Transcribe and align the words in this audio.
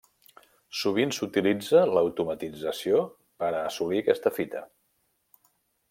Sovint 0.77 1.11
s'utilitza 1.17 1.83
l'automatització 1.97 3.05
per 3.43 3.51
a 3.51 3.61
assolir 3.69 4.01
aquesta 4.05 4.33
fita. 4.41 4.65